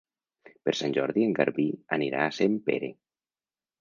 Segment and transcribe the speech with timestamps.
[0.69, 1.67] Per Sant Jordi en Garbí
[1.99, 2.91] anirà a Sempere.